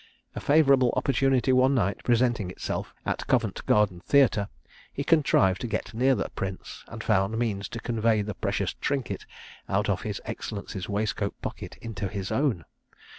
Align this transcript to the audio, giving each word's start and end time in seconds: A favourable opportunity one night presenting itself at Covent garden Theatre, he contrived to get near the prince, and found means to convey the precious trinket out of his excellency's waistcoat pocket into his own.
A 0.35 0.39
favourable 0.39 0.91
opportunity 0.97 1.53
one 1.53 1.75
night 1.75 2.03
presenting 2.03 2.49
itself 2.49 2.91
at 3.05 3.27
Covent 3.27 3.63
garden 3.67 3.99
Theatre, 3.99 4.49
he 4.91 5.03
contrived 5.03 5.61
to 5.61 5.67
get 5.67 5.93
near 5.93 6.15
the 6.15 6.27
prince, 6.33 6.83
and 6.87 7.03
found 7.03 7.37
means 7.37 7.69
to 7.69 7.79
convey 7.79 8.23
the 8.23 8.33
precious 8.33 8.73
trinket 8.73 9.27
out 9.69 9.89
of 9.89 10.01
his 10.01 10.19
excellency's 10.25 10.89
waistcoat 10.89 11.39
pocket 11.43 11.77
into 11.83 12.07
his 12.07 12.31
own. 12.31 12.65